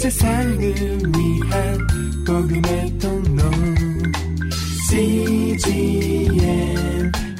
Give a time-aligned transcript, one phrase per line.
[0.00, 1.78] 세상을 위한
[2.26, 3.42] 복음의 통로
[4.88, 6.32] CGM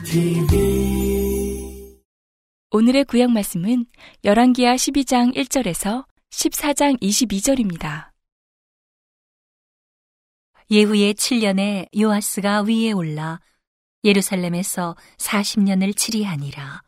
[0.04, 1.96] TV
[2.70, 3.86] 오늘의 구약 말씀은
[4.24, 8.10] 열왕기하 12장 1절에서 14장 22절입니다.
[10.70, 13.40] 예후의 7년에 요아스가 위에 올라
[14.04, 16.82] 예루살렘에서 40년을 치리하니라.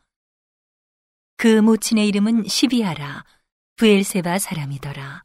[1.35, 3.25] 그 모친의 이름은 시비아라
[3.77, 5.23] 부엘세바 사람이더라.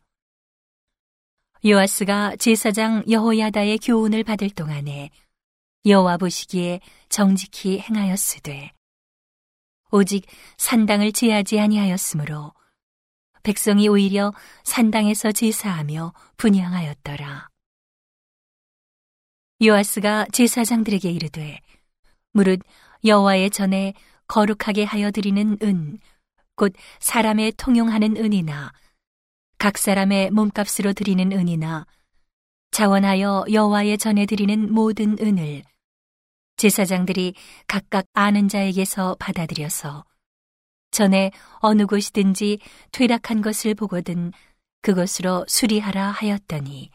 [1.64, 5.10] 요아스가 제사장 여호야다의 교훈을 받을 동안에
[5.84, 8.72] 여호와 보시기에 정직히 행하였으되
[9.90, 10.26] 오직
[10.56, 12.52] 산당을 제하지 아니하였으므로
[13.42, 17.48] 백성이 오히려 산당에서 제사하며 분양하였더라.
[19.64, 21.59] 요아스가 제사장들에게 이르되
[22.32, 22.60] 무릇
[23.04, 23.95] 여호와의 전에
[24.28, 25.98] 거룩하게 하여 드리는 은,
[26.54, 28.72] 곧 사람의 통용하는 은이나
[29.58, 31.86] 각 사람의 몸값으로 드리는 은이나
[32.70, 35.65] 자원하여 여호와의 전에 드리는 모든 은을
[36.56, 37.34] 제사장들이
[37.66, 40.04] 각각 아는 자에게서 받아들여서
[40.90, 42.59] 전에 어느 곳이든지
[42.92, 44.32] 퇴락한 것을 보거든
[44.82, 46.90] 그것으로 수리하라 하였더니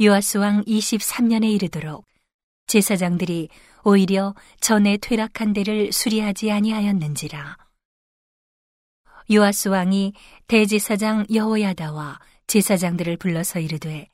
[0.00, 2.06] 요아스 왕 23년에 이르도록
[2.66, 3.48] 제사장들이
[3.84, 7.56] 오히려 전에 퇴락한 데를 수리하지 아니하였는지라.
[9.30, 10.12] 요아스 왕이
[10.48, 14.08] 대제사장 여호야다와 제사장들을 불러서 이르되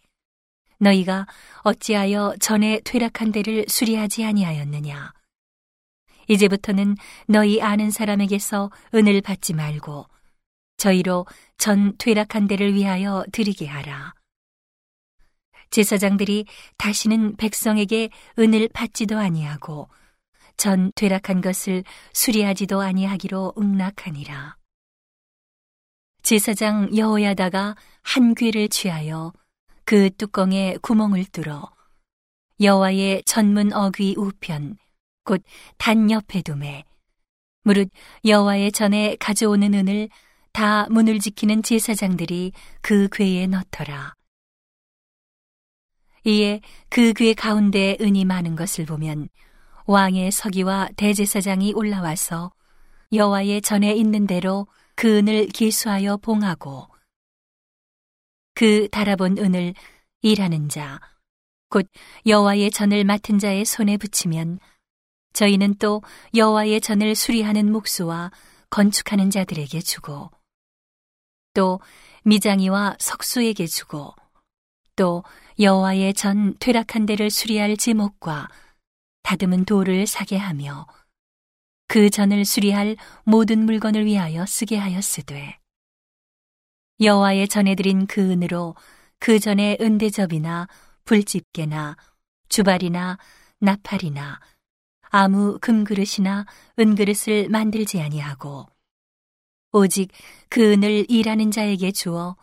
[0.78, 1.26] 너희가
[1.62, 5.12] 어찌하여 전에 퇴락한 데를 수리하지 아니하였느냐
[6.28, 10.06] 이제부터는 너희 아는 사람에게서 은을 받지 말고
[10.76, 14.14] 저희로 전 퇴락한 데를 위하여 드리게 하라
[15.70, 19.88] 제사장들이 다시는 백성에게 은을 받지도 아니하고
[20.56, 24.57] 전 퇴락한 것을 수리하지도 아니하기로 응낙하니라.
[26.28, 29.32] 제사장 여호야다가 한 귀를 취하여
[29.86, 31.70] 그 뚜껑에 구멍을 뚫어
[32.60, 34.76] 여호와의 전문 어귀 우편
[35.24, 35.42] 곧
[35.78, 36.84] 단 옆에 두매
[37.62, 37.88] 무릇
[38.26, 40.10] 여호와의 전에 가져오는 은을
[40.52, 44.14] 다 문을 지키는 제사장들이 그 궤에 넣더라.
[46.24, 46.60] 이에
[46.90, 49.30] 그귀 가운데 은이 많은 것을 보면
[49.86, 52.52] 왕의 서기와 대제사장이 올라와서
[53.14, 54.66] 여호와의 전에 있는 대로
[54.98, 56.88] 그 은을 기수하여 봉하고
[58.52, 59.74] 그 달아본 은을
[60.22, 60.98] 일하는 자,
[61.70, 61.88] 곧
[62.26, 64.58] 여호와의 전을 맡은 자의 손에 붙이면
[65.34, 66.02] 저희는 또
[66.34, 68.32] 여호와의 전을 수리하는 목수와
[68.70, 70.32] 건축하는 자들에게 주고
[71.54, 71.78] 또
[72.24, 74.16] 미장이와 석수에게 주고
[74.96, 75.22] 또
[75.60, 78.48] 여호와의 전 퇴락한 데를 수리할 제목과
[79.22, 80.88] 다듬은 돌을 사게 하며
[81.88, 85.58] 그 전을 수리할 모든 물건을 위하여 쓰게 하였으되
[87.00, 88.74] 여호와의 전에 드린 그 은으로
[89.18, 90.68] 그 전에 은대접이나
[91.04, 91.96] 불집게나
[92.50, 93.18] 주발이나
[93.60, 94.40] 나팔이나
[95.10, 96.44] 아무 금그릇이나
[96.78, 98.66] 은그릇을 만들지 아니하고
[99.72, 100.10] 오직
[100.50, 102.36] 그 은을 일하는 자에게 주어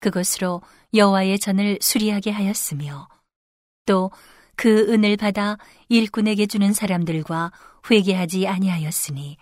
[0.00, 0.62] 그것으로
[0.94, 3.08] 여호와의 전을 수리하게 하였으며
[3.86, 4.10] 또
[4.56, 5.58] 그 은을 받아
[5.88, 7.52] 일꾼에게 주는 사람들과
[7.90, 9.36] 회개하지 아니하였으니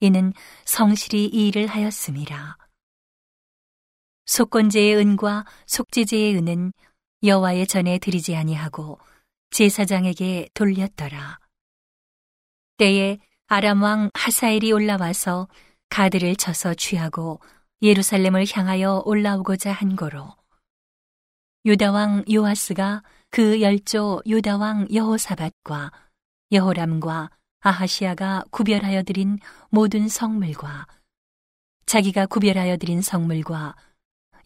[0.00, 0.32] 이는
[0.64, 2.56] 성실히 이 일을 하였음이라.
[4.26, 6.72] 속건제의 은과 속죄제의 은은
[7.22, 8.98] 여호와의 전에 드리지 아니하고
[9.50, 11.38] 제사장에게 돌렸더라.
[12.76, 15.48] 때에 아람 왕 하사엘이 올라와서
[15.88, 17.40] 가드를 쳐서 취하고
[17.82, 20.34] 예루살렘을 향하여 올라오고자 한 거로
[21.66, 25.92] 유다왕 요아스가 그 열조 유다왕 여호사밧과
[26.52, 27.30] 여호람과
[27.60, 29.38] 아하시아가 구별하여 드린
[29.70, 30.86] 모든 성물과
[31.86, 33.76] 자기가 구별하여 드린 성물과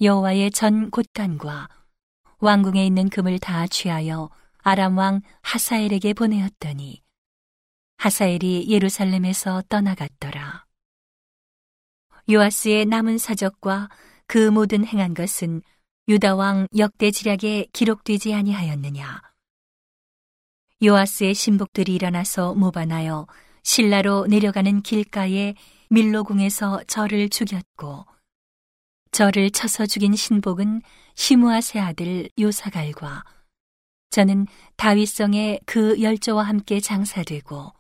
[0.01, 1.69] 여호와의 전 곳간과
[2.39, 7.03] 왕궁에 있는 금을 다 취하여 아람 왕 하사엘에게 보내었더니
[7.97, 10.67] 하사엘이 예루살렘에서 떠나갔더라.
[12.31, 13.89] 요아스의 남은 사적과
[14.29, 15.63] 그 모든 행한 것은
[16.09, 19.21] 유다 왕 역대 지략에 기록되지 아니하였느냐.
[20.83, 23.27] 요아스의 신복들이 일어나서 모반하여
[23.63, 25.55] 신라로 내려가는 길가에
[25.91, 28.07] 밀로궁에서 저를 죽였고
[29.11, 30.81] 저를 쳐서 죽인 신복은
[31.15, 33.25] 시무아세 아들 요사갈과
[34.09, 34.47] 저는
[34.77, 37.75] 다윗성의 그 열조와 함께 장사되고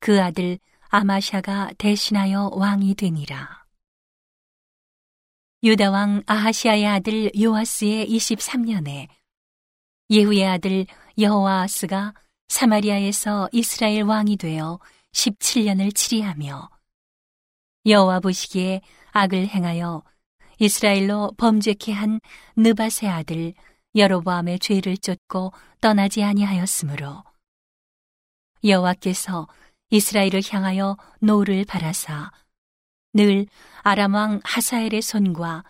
[0.00, 0.58] 그 아들
[0.90, 3.63] 아마샤가 대신하여 왕이 되니라.
[5.64, 9.08] 유다 왕 아하시아의 아들 요아스의 23년에
[10.10, 10.84] 예후의 아들
[11.18, 12.12] 여호아스가
[12.48, 14.78] 사마리아에서 이스라엘 왕이 되어
[15.12, 16.68] 17년을 치리하며
[17.86, 18.82] 여호와 보시기에
[19.12, 20.02] 악을 행하여
[20.58, 22.20] 이스라엘로 범죄케 한
[22.56, 23.54] 느밧의 아들
[23.94, 27.24] 여로보암의 죄를 쫓고 떠나지 아니하였으므로
[28.62, 29.48] 여호와께서
[29.88, 32.30] 이스라엘을 향하여 노를 발하사
[33.14, 33.46] 늘
[33.82, 35.64] 아람 왕 하사엘의 손과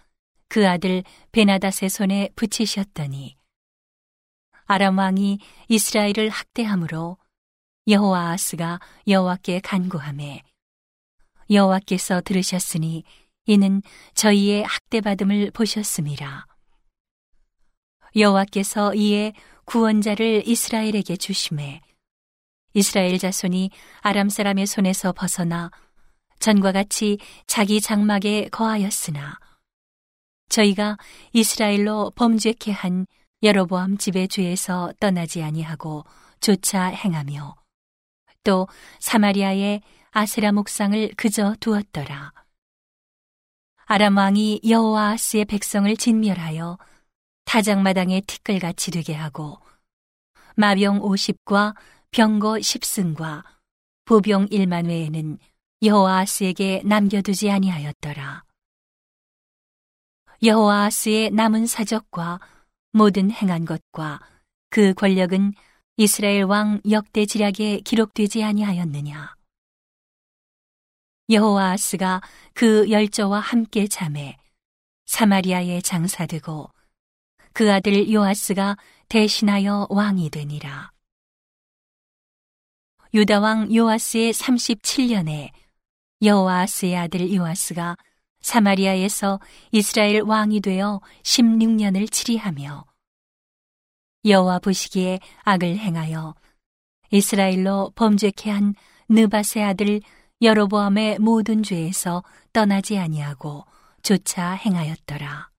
[0.49, 3.37] 그 아들 베나닷의 손에 붙이셨더니
[4.64, 7.19] 아람 왕이 이스라엘을 학대함으로
[7.87, 10.43] 여호와아스가 여호와께 간구함에
[11.50, 13.05] 여호와께서 들으셨으니
[13.44, 13.82] 이는
[14.14, 16.46] 저희의 학대받음을 보셨음이라.
[18.17, 19.35] 여호와께서 이에
[19.67, 21.82] 구원자를 이스라엘에게 주심에
[22.73, 23.70] 이스라엘 자손이
[24.00, 25.70] 아람 사람의 손에서 벗어나
[26.38, 29.38] 전과 같이 자기 장막에 거하였으나
[30.48, 30.98] 저희가
[31.32, 33.06] 이스라엘로 범죄케 한
[33.42, 36.04] 여로보암 집의 죄에서 떠나지 아니하고
[36.40, 37.56] 조차 행하며
[38.42, 38.69] 또
[39.00, 42.32] 사마리아의 아세라 목상을 그저 두었더라.
[43.86, 46.78] 아람 왕이 여호와스의 백성을 진멸하여
[47.44, 49.58] 타작마당에 티끌같이 되게 하고
[50.56, 51.75] 마병 50과
[52.10, 53.42] 병거 10승과
[54.04, 55.38] 보병 1만 외에는
[55.82, 58.44] 여호와스에게 남겨두지 아니하였더라.
[60.42, 62.40] 여호와스의 남은 사적과
[62.92, 64.20] 모든 행한 것과
[64.70, 65.52] 그 권력은
[65.96, 69.34] 이스라엘 왕 역대 지략에 기록되지 아니하였느냐.
[71.30, 72.20] 여호와스가
[72.52, 74.36] 그 열조와 함께 잠에
[75.06, 76.70] 사마리아에 장사되고
[77.52, 78.76] 그 아들 요아스가
[79.08, 80.90] 대신하여 왕이 되니라.
[83.14, 85.52] 유다 왕 요아스의 37년에
[86.22, 87.96] 여호아스의 아들 요아스가
[88.40, 89.40] 사마리아에서
[89.72, 92.84] 이스라엘 왕이 되어 16년을 치리하며
[94.26, 96.34] 여호와 보시기에 악을 행하여
[97.11, 98.75] 이스라엘로 범죄케 한
[99.08, 100.00] 느바세 아들
[100.40, 102.22] 여로보암의 모든 죄에서
[102.52, 103.64] 떠나지 아니하고
[104.02, 105.50] 조차 행하였더라.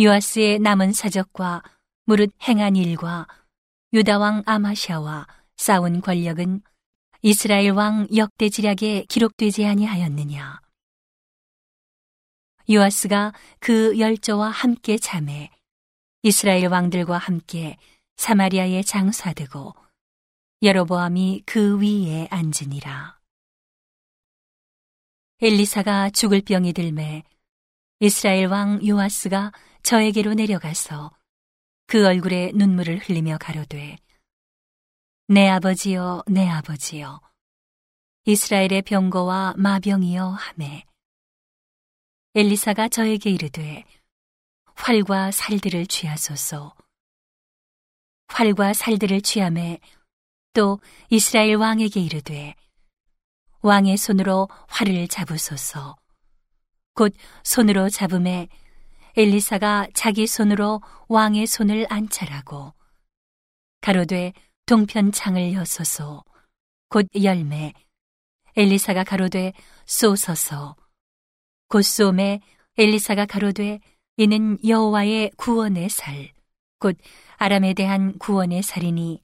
[0.00, 1.62] 요아스의 남은 사적과
[2.04, 3.26] 무릇 행한 일과
[3.92, 5.26] 유다 왕 아마샤와
[5.56, 6.62] 싸운 권력은
[7.26, 10.60] 이스라엘 왕 역대지략에 기록되지 아니하였느냐.
[12.70, 15.48] 요아스가 그 열조와 함께 잠에
[16.22, 17.78] 이스라엘 왕들과 함께
[18.16, 19.72] 사마리아에 장사되고
[20.60, 23.18] 여로보암이 그 위에 앉으니라.
[25.40, 27.22] 엘리사가 죽을 병이 들매
[28.00, 29.50] 이스라엘 왕 요아스가
[29.82, 31.10] 저에게로 내려가서
[31.86, 33.96] 그 얼굴에 눈물을 흘리며 가로되
[35.26, 37.18] 내 아버지여 내 아버지여.
[38.26, 40.84] 이스라엘의 병거와 마병이여 하매.
[42.34, 43.84] 엘리사가 저에게 이르되
[44.74, 46.74] 활과 살들을 취하소서.
[48.26, 49.78] 활과 살들을 취함에
[50.52, 50.78] 또
[51.08, 52.54] 이스라엘 왕에게 이르되
[53.62, 55.96] 왕의 손으로 활을 잡으소서.
[56.92, 58.48] 곧 손으로 잡음에
[59.16, 62.74] 엘리사가 자기 손으로 왕의 손을 안찰하고
[63.80, 64.34] 가로되
[64.66, 66.24] 동편 창을 여소서
[66.88, 67.72] 곧 열매
[68.56, 69.52] 엘리사가 가로되
[69.86, 70.76] 쏘소서
[71.68, 72.40] 곧 쏘매
[72.76, 73.80] 엘리사가 가로되
[74.16, 76.34] 이는 여호와의 구원의 살
[76.84, 76.98] 곧
[77.38, 79.22] 아람에 대한 구원의 살이니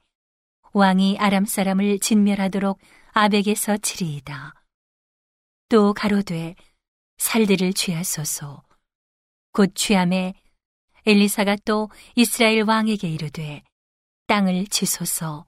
[0.72, 2.81] 왕이 아람 사람을 진멸하도록
[3.12, 4.54] 아벡에서 치리이다.
[5.69, 6.54] 또 가로되
[7.19, 8.62] 살들을 취하소서
[9.52, 10.32] 곧 취함에
[11.04, 13.62] 엘리사가 또 이스라엘 왕에게 이르되
[14.30, 15.44] 땅을 치소서.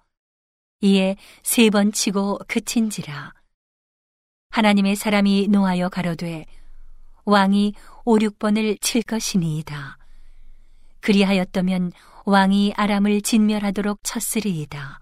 [0.80, 3.32] 이에 세 번 치고 그친지라.
[4.50, 6.46] 하나님의 사람이 노하여 가로되
[7.24, 7.74] 왕이
[8.04, 9.98] 오륙 번을 칠 것이니이다.
[11.00, 11.92] 그리하였다면
[12.24, 14.98] 왕이 아람을 진멸하도록 쳤으리이다.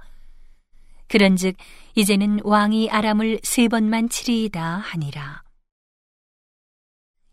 [1.09, 1.57] 그런즉
[1.95, 5.43] 이제는 왕이 아람을 세 번만 치리이다 하니라.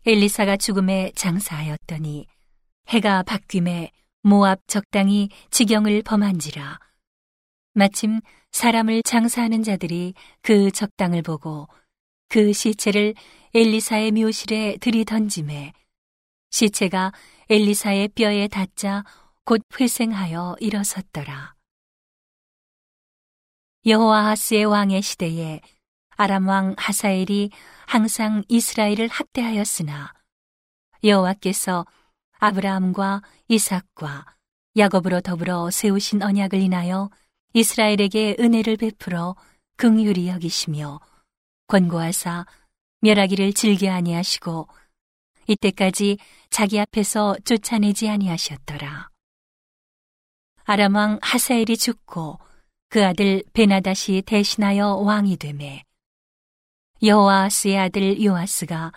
[0.06, 2.26] 엘리사가 죽음에 장사하였더니
[2.88, 3.90] 해가 바뀜에
[4.22, 6.78] 모압 적당히 지경을 범한지라.
[7.74, 8.20] 마침
[8.50, 11.68] 사람을 장사하는 자들이 그 적당을 보고
[12.28, 13.14] 그 시체를
[13.54, 15.72] 엘리사의 묘실에 들이던짐에
[16.50, 17.12] 시체가
[17.48, 19.04] 엘리사의 뼈에 닿자
[19.44, 21.54] 곧 회생하여 일어섰더라.
[23.86, 25.60] 여호아하스의 왕의 시대에
[26.10, 27.50] 아람 왕 하사엘이
[27.86, 30.12] 항상 이스라엘을 학대하였으나
[31.04, 31.86] 여호와께서
[32.38, 34.26] 아브라함과 이삭과
[34.76, 37.10] 야곱으로 더불어 세우신 언약을 인하여
[37.52, 39.34] 이스라엘에게 은혜를 베풀어
[39.76, 41.00] 긍휼히 여기시며
[41.66, 42.46] 권고하사
[43.00, 44.68] 멸하기를 즐겨 아니하시고
[45.48, 46.18] 이때까지
[46.50, 49.08] 자기 앞에서 쫓아내지 아니하셨더라.
[50.64, 52.38] 아람 왕 하사엘이 죽고
[52.88, 55.84] 그 아들 베나다시 대신하여 왕이 되매
[57.02, 58.92] 여호아스의 아들 요아스가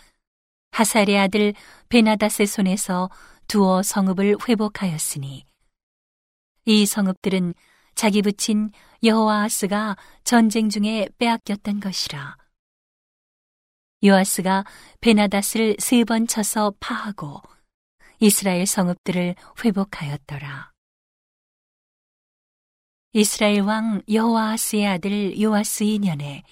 [0.72, 1.54] 하살의 아들
[1.90, 3.10] 베나닷의 손에서
[3.52, 5.46] 두어 성읍을 회복하였으니
[6.64, 7.54] 이 성읍들은
[7.96, 8.72] 자기 붙인
[9.04, 12.38] 여호와스가 전쟁 중에 빼앗겼던 것이라.
[14.06, 14.64] 요아스가
[15.02, 17.42] 베나닷을 세번 쳐서 파하고
[18.22, 20.72] 이스라엘 성읍들을 회복하였더라.
[23.12, 26.44] 이스라엘 왕 여호아스의 아들 요아스 2년에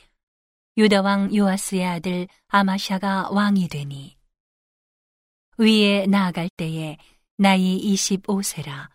[0.75, 4.18] 유다 왕 요아스의 아들 아마샤가 왕이 되니
[5.59, 6.97] 위에 나아갈 때에
[7.37, 8.89] 나이 25세라.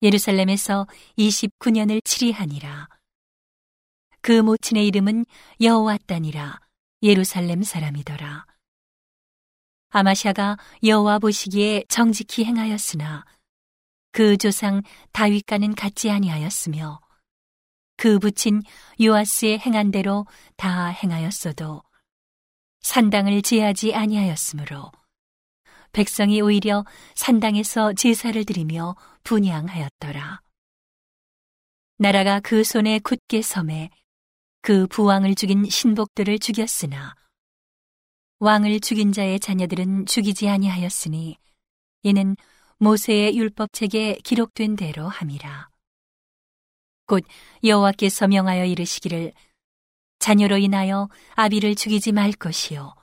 [0.00, 0.86] 예루살렘에서
[1.18, 2.88] 29년을 치리하니라.
[4.22, 5.26] 그 모친의 이름은
[5.60, 6.58] 여호와단이라.
[7.02, 8.46] 예루살렘 사람이더라.
[9.90, 13.26] 아마샤가 여호와 보시기에 정직히 행하였으나
[14.12, 14.82] 그 조상
[15.12, 16.98] 다윗과는 같지 아니하였으며
[17.98, 18.62] 그 부친
[19.02, 21.82] 요아스의 행한 대로 다 행하였어도
[22.80, 24.92] 산당을 제하지 아니하였으므로
[25.92, 30.40] 백성이 오히려 산당에서 제사를 드리며 분양하였더라.
[31.98, 33.90] 나라가 그 손에 굳게 섬에
[34.62, 37.14] 그 부왕을 죽인 신복들을 죽였으나
[38.40, 41.38] 왕을 죽인 자의 자녀들은 죽이지 아니하였으니
[42.02, 42.36] 이는
[42.78, 45.68] 모세의 율법책에 기록된 대로 함이라.
[47.06, 47.24] 곧
[47.64, 49.32] 여호와께서 명하여 이르시기를
[50.20, 52.94] 자녀로 인하여 아비를 죽이지 말 것이요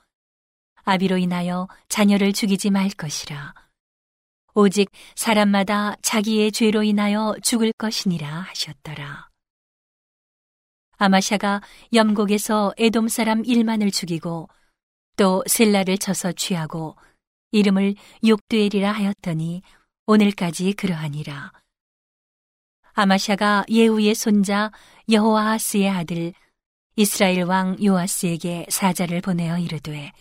[0.86, 3.54] 아비로 인하여 자녀를 죽이지 말 것이라.
[4.54, 9.28] 오직 사람마다 자기의 죄로 인하여 죽을 것이니라 하셨더라.
[10.96, 11.60] 아마샤가
[11.92, 14.48] 염곡에서 에돔 사람 1만을 죽이고
[15.16, 16.96] 또 셀라를 쳐서 취하고
[17.50, 19.62] 이름을 욕두엘이라 하였더니
[20.06, 21.52] 오늘까지 그러하니라.
[22.92, 24.70] 아마샤가 예후의 손자
[25.10, 26.32] 여호아하스의 아들
[26.94, 30.12] 이스라엘 왕 요아스에게 사자를 보내어 이르되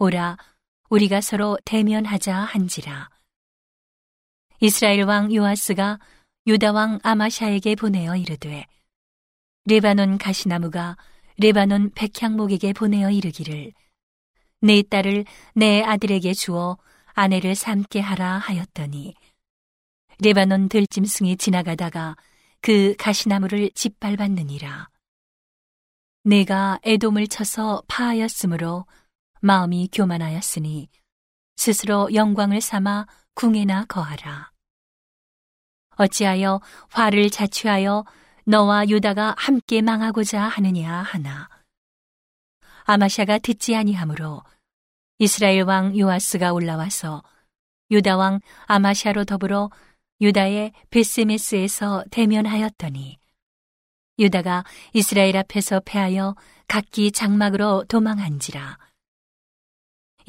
[0.00, 0.36] 오라
[0.90, 3.10] 우리가 서로 대면하자 한지라.
[4.60, 5.98] 이스라엘 왕 요아스가
[6.46, 8.66] 유다 왕 아마샤에게 보내어 이르되
[9.64, 10.96] 레바논 가시나무가
[11.38, 13.72] 레바논 백향목에게 보내어 이르기를
[14.60, 15.24] 내 딸을
[15.54, 16.78] 내 아들에게 주어
[17.14, 19.14] 아내를 삼게 하라 하였더니
[20.20, 22.16] 레바논 들짐승이 지나가다가
[22.60, 24.88] 그 가시나무를 짓밟았느니라.
[26.24, 28.86] 내가 애돔을 쳐서 파하였으므로
[29.40, 30.88] 마음이 교만하였으니
[31.56, 34.52] 스스로 영광을 삼아 궁에나 거하라.
[35.96, 38.04] 어찌하여 화를 자취하여
[38.44, 41.48] 너와 유다가 함께 망하고자 하느냐 하나.
[42.84, 44.42] 아마샤가 듣지 아니하므로
[45.18, 47.22] 이스라엘 왕 요아스가 올라와서
[47.90, 49.70] 유다 왕 아마샤로 더불어
[50.20, 53.18] 유다의 베스메스에서 대면하였더니
[54.18, 54.64] 유다가
[54.94, 56.34] 이스라엘 앞에서 패하여
[56.66, 58.78] 각기 장막으로 도망한지라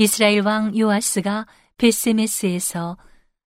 [0.01, 2.97] 이스라엘 왕 요아스가 베스메스에서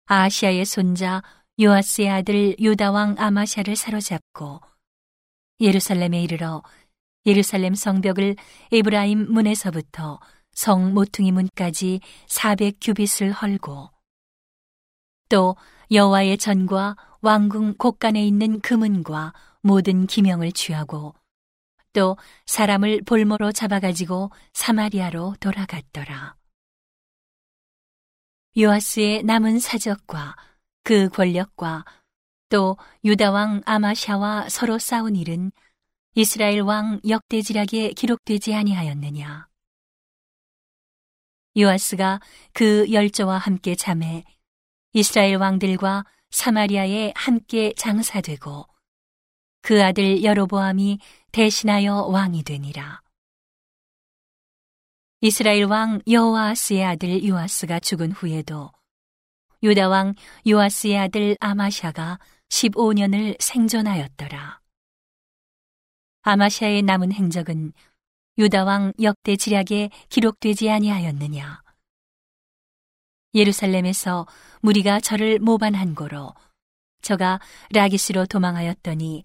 [0.06, 1.22] 아시아의 손자
[1.60, 4.60] 요아스의 아들 유다 왕 아마샤를 사로잡고
[5.60, 6.64] 예루살렘에 이르러
[7.24, 8.34] 예루살렘 성벽을
[8.72, 10.18] 에브라임 문에서부터
[10.50, 13.88] 성 모퉁이 문까지 400규빗을 헐고
[15.28, 15.54] 또
[15.92, 21.14] 여호와의 전과 왕궁 곳간에 있는 금은과 모든 기명을 취하고
[21.92, 22.16] 또
[22.46, 26.39] 사람을 볼모로 잡아가지고 사마리아로 돌아갔더라.
[28.58, 30.34] 요아스의 남은 사적과
[30.82, 31.84] 그 권력과
[32.48, 35.52] 또 유다 왕 아마샤와 서로 싸운 일은
[36.16, 39.46] 이스라엘 왕 역대지락에 기록되지 아니하였느냐.
[41.56, 42.20] 요아스가
[42.52, 44.24] 그 열조와 함께 잠에
[44.92, 48.66] 이스라엘 왕들과 사마리아에 함께 장사되고
[49.62, 50.98] 그 아들 여로보암이
[51.30, 53.00] 대신하여 왕이 되니라.
[55.22, 58.72] 이스라엘 왕 여호아스의 아들 요아스가 죽은 후에도
[59.62, 60.14] 유다 왕
[60.48, 64.60] 요아스의 아들 아마샤가 15년을 생존하였더라.
[66.22, 67.74] 아마샤의 남은 행적은
[68.38, 71.60] 유다 왕 역대 지략에 기록되지 아니하였느냐.
[73.34, 74.26] 예루살렘에서
[74.62, 76.32] 무리가 저를 모반한 고로
[77.02, 77.40] 저가
[77.74, 79.24] 라기스로 도망하였더니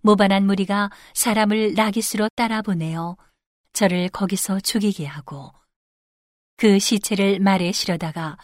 [0.00, 3.16] 모반한 무리가 사람을 라기스로 따라 보내어
[3.72, 5.52] 저를 거기서 죽이게 하고
[6.56, 8.36] 그 시체를 말에 실어다가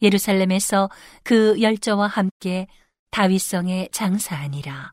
[0.00, 0.90] 예루살렘에서
[1.22, 2.66] 그 열저와 함께
[3.10, 4.92] 다윗성에 장사하니라.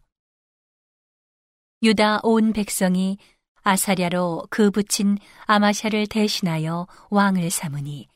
[1.81, 3.17] 유다 온 백성이
[3.61, 8.07] 아사랴로 그 붙인 아마샤를 대신하여 왕을 삼으니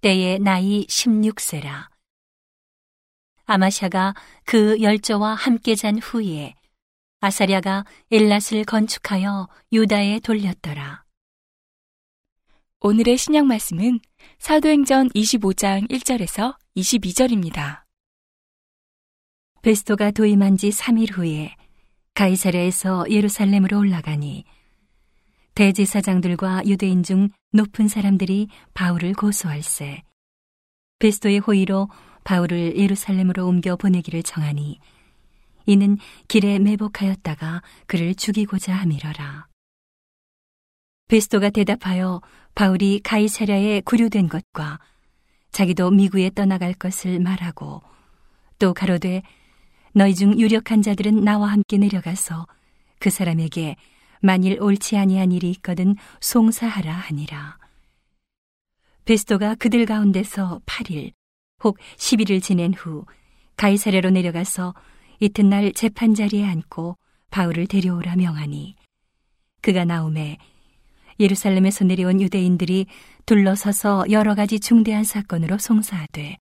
[0.00, 1.88] 때의 나이 16세라.
[3.44, 4.14] 아마샤가
[4.44, 6.54] 그 열조와 함께 잔 후에
[7.20, 11.04] 아사랴가 엘랏을 건축하여 유다에 돌렸더라.
[12.80, 13.98] 오늘의 신약 말씀은
[14.38, 17.82] 사도행전 25장 1절에서 22절입니다.
[19.62, 21.56] 베스토가 도임한 지 3일 후에
[22.14, 24.44] 가이사랴에서 예루살렘으로 올라가니
[25.54, 30.04] 대제사장들과 유대인 중 높은 사람들이 바울을 고소할세
[31.00, 31.88] 베스토의 호의로
[32.22, 34.78] 바울을 예루살렘으로 옮겨 보내기를 정하니
[35.68, 35.98] 이는
[36.28, 39.48] 길에 매복하였다가 그를 죽이고자 함이러라.
[41.08, 42.22] 베스토가 대답하여
[42.54, 44.80] 바울이 가이사랴에 구류된 것과
[45.52, 47.82] 자기도 미국에 떠나갈 것을 말하고
[48.58, 49.22] 또 가로되
[49.92, 52.46] 너희 중 유력한 자들은 나와 함께 내려가서
[52.98, 53.76] 그 사람에게
[54.20, 57.58] 만일 옳지 아니한 일이 있거든 송사하라 하니라.
[59.04, 61.12] 베스토가 그들 가운데서 8일
[61.62, 63.04] 혹 10일을 지낸 후
[63.56, 64.74] 가이사랴로 내려가서
[65.20, 66.96] 이튿날 재판 자리에 앉고
[67.30, 68.76] 바울을 데려오라 명하니
[69.60, 70.38] 그가 나오매
[71.20, 72.86] 예루살렘에서 내려온 유대인들이
[73.26, 76.38] 둘러서서 여러 가지 중대한 사건으로 송사하되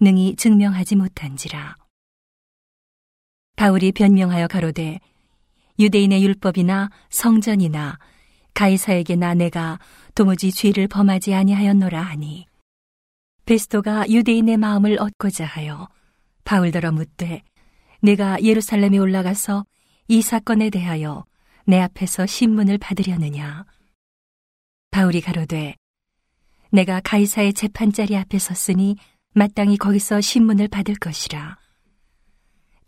[0.00, 1.76] 능히 증명하지 못한지라.
[3.56, 4.98] 바울이 변명하여 가로되
[5.78, 7.98] 유대인의 율법이나 성전이나
[8.54, 9.78] 가이사에게나 내가
[10.14, 12.46] 도무지 죄를 범하지 아니하였노라 하니
[13.46, 15.88] 베스토가 유대인의 마음을 얻고자 하여
[16.44, 17.42] 바울더러 묻되
[18.04, 19.64] 내가 예루살렘에 올라가서
[20.08, 21.24] 이 사건에 대하여
[21.64, 23.64] 내 앞에서 신문을 받으려느냐
[24.90, 25.74] 바울이 가로되
[26.70, 28.96] 내가 가이사의 재판자리 앞에 섰으니
[29.32, 31.56] 마땅히 거기서 신문을 받을 것이라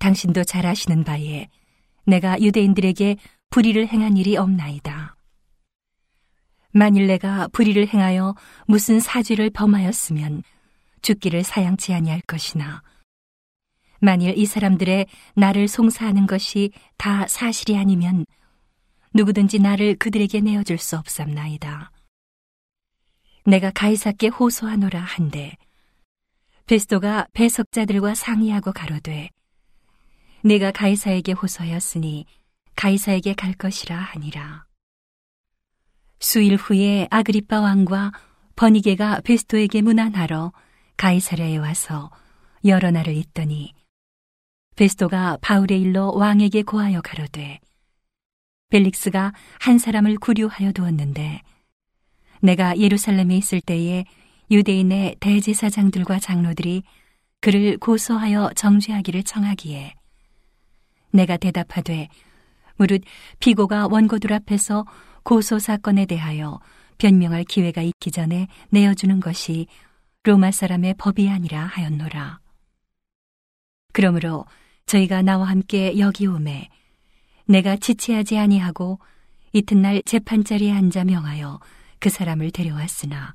[0.01, 1.49] 당신도 잘 아시는 바에
[2.05, 3.17] 내가 유대인들에게
[3.49, 5.17] 불의를 행한 일이 없나이다.
[6.73, 8.35] 만일 내가 불의를 행하여
[8.67, 10.43] 무슨 사죄를 범하였으면
[11.01, 12.83] 죽기를 사양치 아니할 것이나
[14.07, 18.25] 만일 이 사람들의 나를 송사하는 것이 다 사실이 아니면
[19.15, 21.91] 누구든지 나를 그들에게 내어줄 수 없삼나이다.
[23.47, 25.57] 내가 가이사께 호소하노라 한데
[26.67, 29.31] 베스도가 배석자들과 상의하고 가로되
[30.45, 32.27] 내가 가이사에게 호소하였으니
[32.77, 34.67] 가이사에게 갈 것이라 하니라.
[36.21, 38.13] 수일 후에 아그리빠 왕과
[38.55, 40.53] 버니게가 베스토에게 문안하러
[40.97, 42.13] 가이사랴에 와서
[42.65, 43.76] 여러 날을 있더니
[44.77, 47.61] 베스토가 바울의 일로 왕에게 고하여 가로되
[48.69, 51.41] 벨릭스가 한 사람을 구류하여 두었는데
[52.43, 54.05] 내가 예루살렘에 있을 때에
[54.51, 56.83] 유대인의 대제사장들과 장로들이
[57.41, 59.95] 그를 고소하여 정죄하기를 청하기에
[61.13, 62.09] 내가 대답하되
[62.77, 63.03] 무릇
[63.41, 64.85] 피고가 원고들 앞에서
[65.23, 66.61] 고소 사건에 대하여
[66.99, 69.67] 변명할 기회가 있기 전에 내어주는 것이
[70.25, 72.41] 로마 사람의 법이 아니라 하였노라.
[73.93, 74.45] 그러므로
[74.87, 76.69] 저희가 나와 함께 여기 오매
[77.47, 79.01] 내가 지체하지 아니하고
[79.53, 81.59] 이튿날 재판자리에 앉아 명하여
[81.99, 83.35] 그 사람을 데려왔으나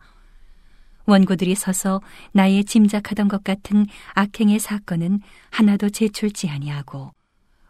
[1.06, 7.12] 원고들이 서서 나의 짐작하던 것 같은 악행의 사건은 하나도 제출지 아니하고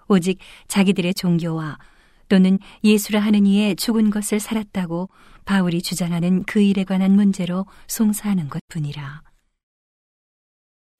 [0.08, 1.80] 오직 자기들의 종교와
[2.30, 5.10] 또는 예수라 하는 이의 죽은 것을 살았다고
[5.46, 9.22] 바울이 주장하는 그 일에 관한 문제로 송사하는 것 뿐이라.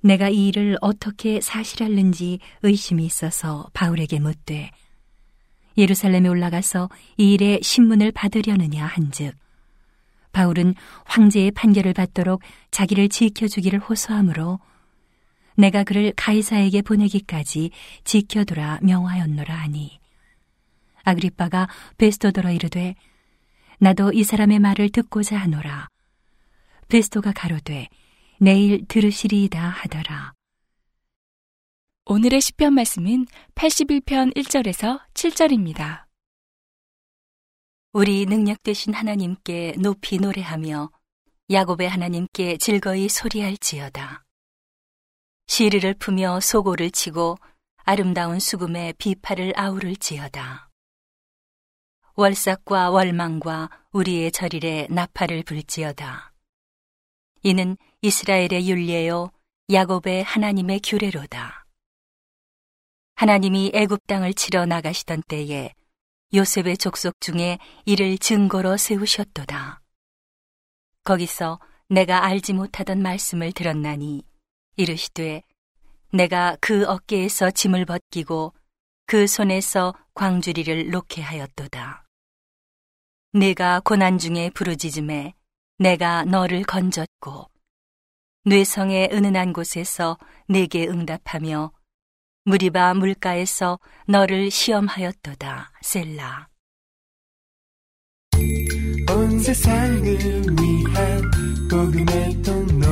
[0.02, 4.72] 내가 이 일을 어떻게 사실할는지 의심이 있어서 바울에게 묻되
[5.78, 9.36] 예루살렘에 올라가서 이 일의 신문을 받으려느냐 한즉
[10.32, 14.60] 바울은 황제의 판결을 받도록 자기를 지켜주기를 호소하므로
[15.56, 17.72] 내가 그를 가이사에게 보내기까지
[18.04, 20.00] 지켜두라 명하였노라 하니
[21.04, 22.96] 아그리빠가 베스토더러 이르되
[23.80, 25.88] 나도 이 사람의 말을 듣고자 하노라.
[26.88, 27.88] 베스토가 가로되
[28.44, 30.34] 내일 들으시리이다 하더라
[32.06, 36.06] 오늘의 시편 말씀은 81편 1절에서 7절입니다.
[37.94, 40.90] 우리 능력 되신 하나님께 높이 노래하며
[41.52, 44.26] 야곱의 하나님께 즐거이 소리할지어다.
[45.46, 47.38] 시리를 풀며 소고를 치고
[47.84, 50.68] 아름다운 수금에 비파를 아우를지어다.
[52.16, 56.34] 월삭과 월망과 우리의 절일에 나팔을 불지어다.
[57.44, 59.30] 이는 이스라엘의 윤례요
[59.72, 61.68] 야곱의 하나님의 규례로다.
[63.14, 65.72] 하나님이 애굽 땅을 치러 나가시던 때에
[66.34, 69.82] 요셉의 족속 중에 이를 증거로 세우셨도다.
[71.04, 71.60] 거기서
[71.90, 74.24] 내가 알지 못하던 말씀을 들었나니
[74.78, 75.44] 이르시되
[76.12, 78.56] 내가 그 어깨에서 짐을 벗기고
[79.06, 82.08] 그 손에서 광주리를 놓게 하였도다.
[83.34, 85.36] 내가 고난 중에 부르짖음에
[85.78, 87.51] 내가 너를 건졌고
[88.44, 91.72] 뇌성의 은은한 곳에서 내게 응답하며
[92.46, 95.72] 무리바 물가에서 너를 시험하였도다.
[95.82, 96.48] 셀라.
[99.10, 101.32] 온 세상을 위한
[101.70, 102.88] 복음의 통로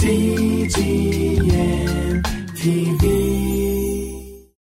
[0.00, 1.42] CGM
[2.56, 3.27] TV